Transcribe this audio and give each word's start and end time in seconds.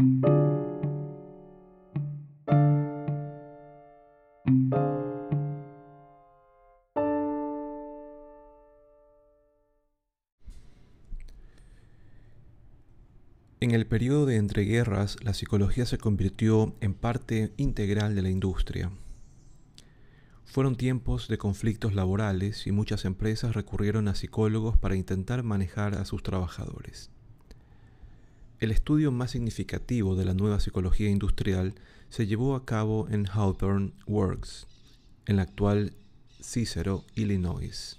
En 0.00 0.12
el 13.72 13.86
periodo 13.86 14.24
de 14.24 14.36
entreguerras, 14.36 15.18
la 15.22 15.34
psicología 15.34 15.84
se 15.84 15.98
convirtió 15.98 16.74
en 16.80 16.94
parte 16.94 17.52
integral 17.58 18.14
de 18.14 18.22
la 18.22 18.30
industria. 18.30 18.90
Fueron 20.46 20.76
tiempos 20.76 21.28
de 21.28 21.36
conflictos 21.36 21.94
laborales 21.94 22.66
y 22.66 22.72
muchas 22.72 23.04
empresas 23.04 23.54
recurrieron 23.54 24.08
a 24.08 24.14
psicólogos 24.14 24.78
para 24.78 24.96
intentar 24.96 25.42
manejar 25.42 25.94
a 25.94 26.06
sus 26.06 26.22
trabajadores. 26.22 27.10
El 28.60 28.72
estudio 28.72 29.10
más 29.10 29.30
significativo 29.30 30.16
de 30.16 30.26
la 30.26 30.34
nueva 30.34 30.60
psicología 30.60 31.08
industrial 31.08 31.74
se 32.10 32.26
llevó 32.26 32.54
a 32.54 32.66
cabo 32.66 33.08
en 33.08 33.26
Hawthorne 33.26 33.94
Works, 34.06 34.66
en 35.24 35.36
la 35.36 35.42
actual 35.44 35.94
Cicero, 36.42 37.06
Illinois. 37.14 37.98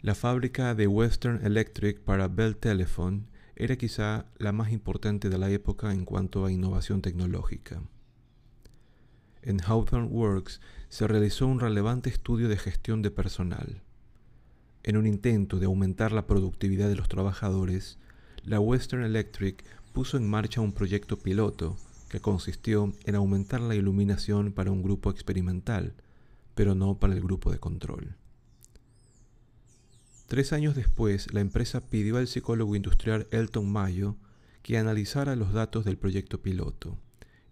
La 0.00 0.16
fábrica 0.16 0.74
de 0.74 0.88
Western 0.88 1.46
Electric 1.46 2.00
para 2.00 2.26
Bell 2.26 2.56
Telephone 2.56 3.26
era 3.54 3.76
quizá 3.76 4.26
la 4.38 4.50
más 4.50 4.72
importante 4.72 5.30
de 5.30 5.38
la 5.38 5.48
época 5.48 5.92
en 5.92 6.04
cuanto 6.04 6.44
a 6.44 6.50
innovación 6.50 7.00
tecnológica. 7.00 7.80
En 9.42 9.60
Hawthorne 9.60 10.08
Works 10.08 10.60
se 10.88 11.06
realizó 11.06 11.46
un 11.46 11.60
relevante 11.60 12.10
estudio 12.10 12.48
de 12.48 12.58
gestión 12.58 13.02
de 13.02 13.12
personal. 13.12 13.82
En 14.82 14.96
un 14.96 15.06
intento 15.06 15.60
de 15.60 15.66
aumentar 15.66 16.10
la 16.10 16.26
productividad 16.26 16.88
de 16.88 16.96
los 16.96 17.08
trabajadores, 17.08 17.98
la 18.44 18.60
Western 18.60 19.04
Electric 19.04 19.64
puso 19.92 20.16
en 20.16 20.28
marcha 20.28 20.60
un 20.60 20.72
proyecto 20.72 21.18
piloto 21.18 21.76
que 22.08 22.20
consistió 22.20 22.92
en 23.04 23.14
aumentar 23.14 23.60
la 23.60 23.74
iluminación 23.74 24.52
para 24.52 24.70
un 24.70 24.82
grupo 24.82 25.10
experimental, 25.10 25.94
pero 26.54 26.74
no 26.74 26.98
para 26.98 27.14
el 27.14 27.20
grupo 27.20 27.50
de 27.50 27.58
control. 27.58 28.16
Tres 30.26 30.52
años 30.52 30.74
después, 30.74 31.32
la 31.32 31.40
empresa 31.40 31.88
pidió 31.88 32.16
al 32.16 32.26
psicólogo 32.26 32.74
industrial 32.74 33.28
Elton 33.30 33.70
Mayo 33.70 34.16
que 34.62 34.78
analizara 34.78 35.36
los 35.36 35.52
datos 35.52 35.84
del 35.84 35.98
proyecto 35.98 36.40
piloto, 36.40 36.98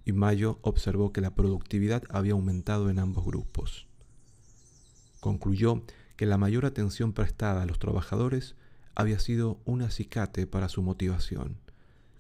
y 0.04 0.12
Mayo 0.12 0.58
observó 0.62 1.12
que 1.12 1.20
la 1.20 1.34
productividad 1.34 2.02
había 2.08 2.32
aumentado 2.32 2.90
en 2.90 2.98
ambos 2.98 3.24
grupos. 3.24 3.86
Concluyó 5.20 5.82
que 6.16 6.26
la 6.26 6.38
mayor 6.38 6.66
atención 6.66 7.12
prestada 7.12 7.62
a 7.62 7.66
los 7.66 7.78
trabajadores 7.78 8.56
había 8.94 9.18
sido 9.18 9.60
un 9.64 9.82
acicate 9.82 10.46
para 10.46 10.68
su 10.68 10.82
motivación, 10.82 11.56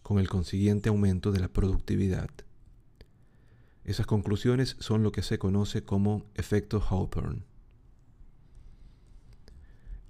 con 0.02 0.18
el 0.18 0.28
consiguiente 0.28 0.88
aumento 0.88 1.32
de 1.32 1.40
la 1.40 1.48
productividad. 1.48 2.30
Esas 3.84 4.06
conclusiones 4.06 4.76
son 4.78 5.02
lo 5.02 5.12
que 5.12 5.22
se 5.22 5.38
conoce 5.38 5.84
como 5.84 6.24
efecto 6.34 6.80
Hawthorne. 6.80 7.44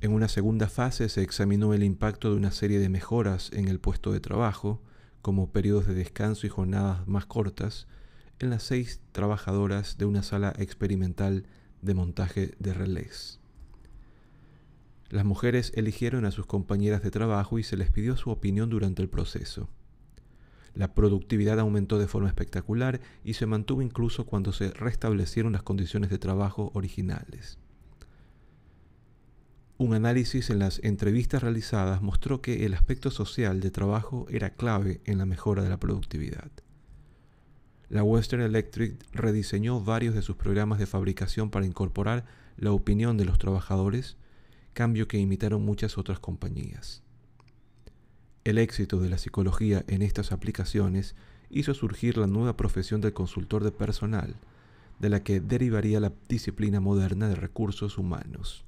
En 0.00 0.12
una 0.12 0.28
segunda 0.28 0.68
fase 0.68 1.08
se 1.08 1.22
examinó 1.22 1.74
el 1.74 1.82
impacto 1.82 2.30
de 2.30 2.36
una 2.36 2.52
serie 2.52 2.78
de 2.78 2.88
mejoras 2.88 3.50
en 3.52 3.68
el 3.68 3.80
puesto 3.80 4.12
de 4.12 4.20
trabajo, 4.20 4.82
como 5.20 5.50
periodos 5.52 5.86
de 5.86 5.94
descanso 5.94 6.46
y 6.46 6.50
jornadas 6.50 7.06
más 7.06 7.26
cortas, 7.26 7.86
en 8.38 8.48
las 8.48 8.62
seis 8.62 9.00
trabajadoras 9.12 9.98
de 9.98 10.06
una 10.06 10.22
sala 10.22 10.54
experimental 10.58 11.46
de 11.82 11.94
montaje 11.94 12.54
de 12.58 12.72
relés. 12.72 13.39
Las 15.10 15.24
mujeres 15.24 15.72
eligieron 15.74 16.24
a 16.24 16.30
sus 16.30 16.46
compañeras 16.46 17.02
de 17.02 17.10
trabajo 17.10 17.58
y 17.58 17.64
se 17.64 17.76
les 17.76 17.90
pidió 17.90 18.16
su 18.16 18.30
opinión 18.30 18.70
durante 18.70 19.02
el 19.02 19.08
proceso. 19.08 19.68
La 20.72 20.94
productividad 20.94 21.58
aumentó 21.58 21.98
de 21.98 22.06
forma 22.06 22.28
espectacular 22.28 23.00
y 23.24 23.34
se 23.34 23.46
mantuvo 23.46 23.82
incluso 23.82 24.24
cuando 24.24 24.52
se 24.52 24.70
restablecieron 24.70 25.52
las 25.52 25.64
condiciones 25.64 26.10
de 26.10 26.18
trabajo 26.18 26.70
originales. 26.74 27.58
Un 29.78 29.94
análisis 29.94 30.50
en 30.50 30.60
las 30.60 30.78
entrevistas 30.84 31.42
realizadas 31.42 32.02
mostró 32.02 32.40
que 32.40 32.64
el 32.64 32.74
aspecto 32.74 33.10
social 33.10 33.60
de 33.60 33.70
trabajo 33.70 34.26
era 34.30 34.50
clave 34.50 35.00
en 35.06 35.18
la 35.18 35.26
mejora 35.26 35.64
de 35.64 35.70
la 35.70 35.80
productividad. 35.80 36.50
La 37.88 38.04
Western 38.04 38.42
Electric 38.42 38.94
rediseñó 39.12 39.80
varios 39.80 40.14
de 40.14 40.22
sus 40.22 40.36
programas 40.36 40.78
de 40.78 40.86
fabricación 40.86 41.50
para 41.50 41.66
incorporar 41.66 42.26
la 42.56 42.70
opinión 42.70 43.16
de 43.16 43.24
los 43.24 43.38
trabajadores, 43.38 44.16
cambio 44.72 45.08
que 45.08 45.18
imitaron 45.18 45.64
muchas 45.64 45.98
otras 45.98 46.18
compañías. 46.18 47.02
El 48.44 48.58
éxito 48.58 49.00
de 49.00 49.10
la 49.10 49.18
psicología 49.18 49.84
en 49.88 50.02
estas 50.02 50.32
aplicaciones 50.32 51.14
hizo 51.50 51.74
surgir 51.74 52.16
la 52.16 52.26
nueva 52.26 52.56
profesión 52.56 53.00
del 53.00 53.12
consultor 53.12 53.64
de 53.64 53.72
personal, 53.72 54.36
de 54.98 55.10
la 55.10 55.22
que 55.22 55.40
derivaría 55.40 56.00
la 56.00 56.12
disciplina 56.28 56.80
moderna 56.80 57.28
de 57.28 57.34
recursos 57.34 57.98
humanos. 57.98 58.64